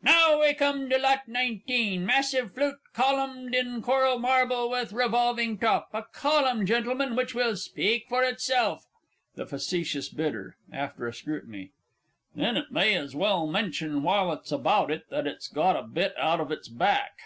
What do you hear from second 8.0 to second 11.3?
for itself. THE FACETIOUS BIDDER (after a